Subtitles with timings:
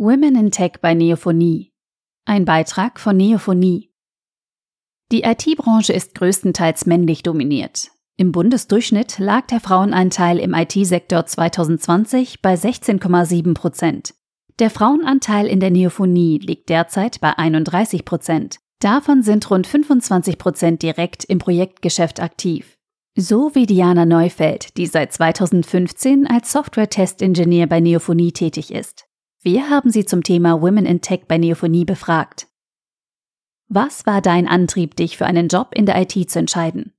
[0.00, 1.72] Women in Tech bei Neophonie.
[2.24, 3.90] Ein Beitrag von Neophonie.
[5.10, 7.90] Die IT-Branche ist größtenteils männlich dominiert.
[8.16, 14.14] Im Bundesdurchschnitt lag der Frauenanteil im IT-Sektor 2020 bei 16,7 Prozent.
[14.60, 18.58] Der Frauenanteil in der Neophonie liegt derzeit bei 31 Prozent.
[18.78, 22.76] Davon sind rund 25 Prozent direkt im Projektgeschäft aktiv.
[23.16, 29.07] So wie Diana Neufeld, die seit 2015 als Software-Test-Ingenieur bei Neophonie tätig ist.
[29.42, 32.48] Wir haben sie zum Thema Women in Tech bei Neophonie befragt.
[33.68, 36.92] Was war dein Antrieb, dich für einen Job in der IT zu entscheiden?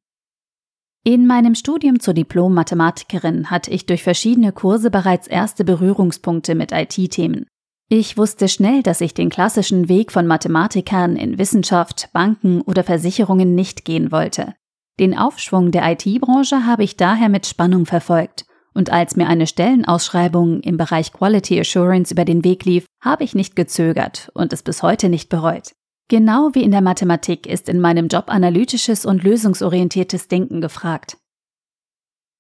[1.04, 7.46] In meinem Studium zur Diplom-Mathematikerin hatte ich durch verschiedene Kurse bereits erste Berührungspunkte mit IT-Themen.
[7.90, 13.56] Ich wusste schnell, dass ich den klassischen Weg von Mathematikern in Wissenschaft, Banken oder Versicherungen
[13.56, 14.54] nicht gehen wollte.
[15.00, 18.46] Den Aufschwung der IT-Branche habe ich daher mit Spannung verfolgt.
[18.80, 23.36] Und als mir eine Stellenausschreibung im Bereich Quality Assurance über den Weg lief, habe ich
[23.36, 25.74] nicht gezögert und es bis heute nicht bereut.
[26.08, 31.18] Genau wie in der Mathematik ist in meinem Job analytisches und lösungsorientiertes Denken gefragt.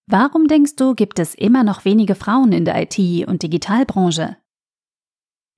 [0.07, 4.37] Warum denkst du, gibt es immer noch wenige Frauen in der IT- und Digitalbranche?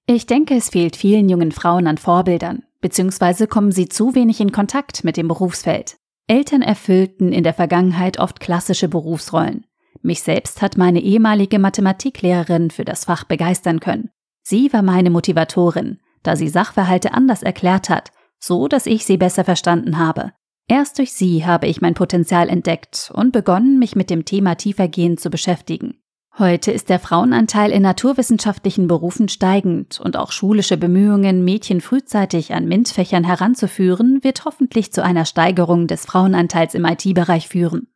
[0.08, 4.52] Ich denke, es fehlt vielen jungen Frauen an Vorbildern, beziehungsweise kommen sie zu wenig in
[4.52, 5.97] Kontakt mit dem Berufsfeld.
[6.25, 9.67] Eltern erfüllten in der Vergangenheit oft klassische Berufsrollen.
[10.02, 14.09] Mich selbst hat meine ehemalige Mathematiklehrerin für das Fach begeistern können.
[14.44, 19.44] Sie war meine Motivatorin, da sie Sachverhalte anders erklärt hat, so dass ich sie besser
[19.44, 20.31] verstanden habe.
[20.67, 25.19] Erst durch sie habe ich mein Potenzial entdeckt und begonnen, mich mit dem Thema tiefergehend
[25.19, 26.02] zu beschäftigen.
[26.39, 32.69] Heute ist der Frauenanteil in naturwissenschaftlichen Berufen steigend und auch schulische Bemühungen, Mädchen frühzeitig an
[32.69, 37.91] MINT-Fächern heranzuführen, wird hoffentlich zu einer Steigerung des Frauenanteils im IT-Bereich führen.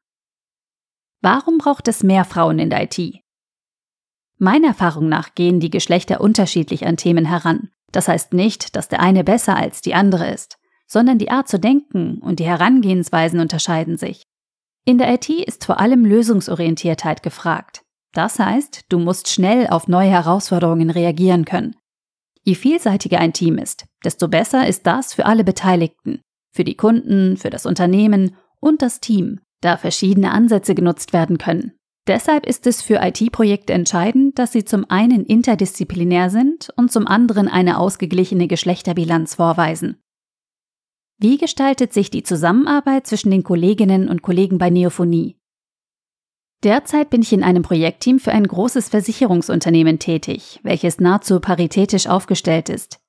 [1.21, 3.21] Warum braucht es mehr Frauen in der IT?
[4.38, 7.69] Meiner Erfahrung nach gehen die Geschlechter unterschiedlich an Themen heran.
[7.91, 10.57] Das heißt nicht, dass der eine besser als die andere ist,
[10.88, 14.23] sondern die Art zu denken und die Herangehensweisen unterscheiden sich.
[14.84, 17.84] In der IT ist vor allem Lösungsorientiertheit gefragt.
[18.12, 21.75] Das heißt, du musst schnell auf neue Herausforderungen reagieren können.
[22.44, 27.38] Je vielseitiger ein Team ist, desto besser ist das für alle Beteiligten, für die Kunden,
[27.38, 31.73] für das Unternehmen und das Team, da verschiedene Ansätze genutzt werden können.
[32.07, 37.47] Deshalb ist es für IT-Projekte entscheidend, dass sie zum einen interdisziplinär sind und zum anderen
[37.47, 39.97] eine ausgeglichene Geschlechterbilanz vorweisen.
[41.17, 45.37] Wie gestaltet sich die Zusammenarbeit zwischen den Kolleginnen und Kollegen bei Neophonie?
[46.63, 52.69] Derzeit bin ich in einem Projektteam für ein großes Versicherungsunternehmen tätig, welches nahezu paritätisch aufgestellt
[52.69, 52.99] ist.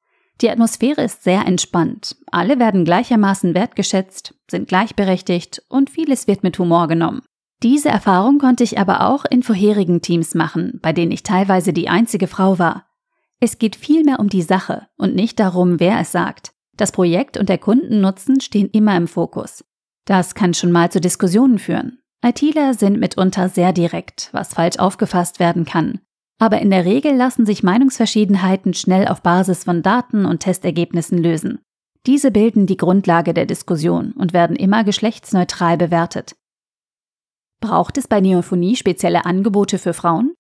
[0.40, 2.16] Die Atmosphäre ist sehr entspannt.
[2.30, 7.22] Alle werden gleichermaßen wertgeschätzt, sind gleichberechtigt und vieles wird mit Humor genommen.
[7.62, 11.88] Diese Erfahrung konnte ich aber auch in vorherigen Teams machen, bei denen ich teilweise die
[11.88, 12.86] einzige Frau war.
[13.40, 16.52] Es geht vielmehr um die Sache und nicht darum, wer es sagt.
[16.76, 19.64] Das Projekt und der Kundennutzen stehen immer im Fokus.
[20.04, 21.98] Das kann schon mal zu Diskussionen führen.
[22.24, 26.00] ITler sind mitunter sehr direkt, was falsch aufgefasst werden kann.
[26.38, 31.60] Aber in der Regel lassen sich Meinungsverschiedenheiten schnell auf Basis von Daten und Testergebnissen lösen.
[32.06, 36.36] Diese bilden die Grundlage der Diskussion und werden immer geschlechtsneutral bewertet.
[37.60, 40.34] Braucht es bei Neophonie spezielle Angebote für Frauen?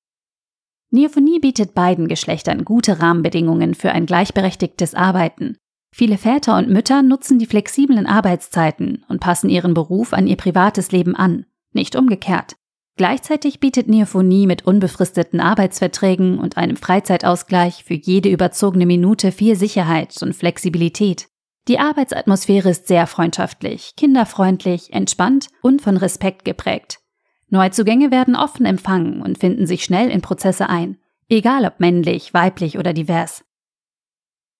[0.90, 5.56] Neophonie bietet beiden Geschlechtern gute Rahmenbedingungen für ein gleichberechtigtes Arbeiten.
[5.92, 10.92] Viele Väter und Mütter nutzen die flexiblen Arbeitszeiten und passen ihren Beruf an ihr privates
[10.92, 11.46] Leben an
[11.76, 12.56] nicht umgekehrt.
[12.96, 20.22] Gleichzeitig bietet Neophonie mit unbefristeten Arbeitsverträgen und einem Freizeitausgleich für jede überzogene Minute viel Sicherheit
[20.22, 21.28] und Flexibilität.
[21.68, 27.00] Die Arbeitsatmosphäre ist sehr freundschaftlich, kinderfreundlich, entspannt und von Respekt geprägt.
[27.48, 32.78] Neuzugänge werden offen empfangen und finden sich schnell in Prozesse ein, egal ob männlich, weiblich
[32.78, 33.44] oder divers.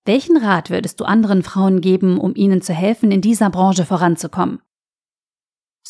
[0.04, 4.60] Welchen Rat würdest du anderen Frauen geben, um ihnen zu helfen, in dieser Branche voranzukommen?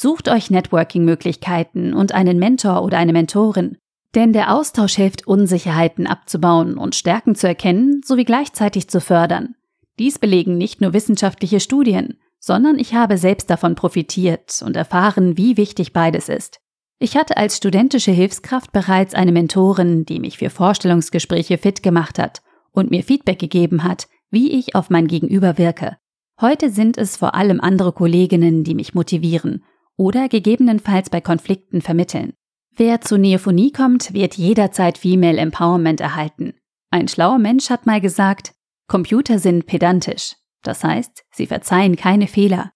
[0.06, 3.76] Sucht euch Networking-Möglichkeiten und einen Mentor oder eine Mentorin,
[4.14, 9.56] denn der Austausch hilft, Unsicherheiten abzubauen und Stärken zu erkennen sowie gleichzeitig zu fördern.
[9.98, 15.56] Dies belegen nicht nur wissenschaftliche Studien, sondern ich habe selbst davon profitiert und erfahren, wie
[15.56, 16.60] wichtig beides ist.
[17.00, 22.42] Ich hatte als studentische Hilfskraft bereits eine Mentorin, die mich für Vorstellungsgespräche fit gemacht hat
[22.70, 25.96] und mir Feedback gegeben hat, wie ich auf mein Gegenüber wirke.
[26.40, 29.64] Heute sind es vor allem andere Kolleginnen, die mich motivieren
[29.96, 32.32] oder gegebenenfalls bei Konflikten vermitteln.
[32.74, 36.54] Wer zu Neophonie kommt, wird jederzeit Female Empowerment erhalten.
[36.90, 38.52] Ein schlauer Mensch hat mal gesagt,
[38.88, 40.36] Computer sind pedantisch.
[40.62, 42.72] Das heißt, sie verzeihen keine Fehler.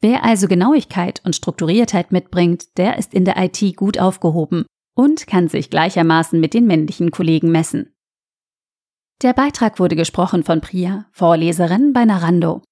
[0.00, 5.48] Wer also Genauigkeit und Strukturiertheit mitbringt, der ist in der IT gut aufgehoben und kann
[5.48, 7.94] sich gleichermaßen mit den männlichen Kollegen messen.
[9.22, 12.62] Der Beitrag wurde gesprochen von Priya, Vorleserin bei Narando.